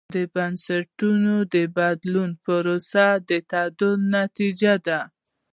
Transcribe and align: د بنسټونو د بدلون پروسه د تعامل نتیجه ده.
د 0.15 0.17
بنسټونو 0.33 1.33
د 1.53 1.55
بدلون 1.77 2.29
پروسه 2.43 3.05
د 3.29 3.31
تعامل 3.51 3.91
نتیجه 4.17 4.73
ده. 4.87 4.99